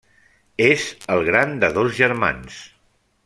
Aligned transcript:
És 0.67 0.85
el 1.15 1.21
gran 1.27 1.53
de 1.65 1.71
dos 1.77 1.93
germans: 2.01 2.61